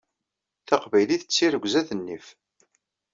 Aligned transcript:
Taqbaylit 0.67 1.23
d 1.27 1.29
tirrugza 1.35 1.81
d 1.87 1.89
nnif. 1.97 2.27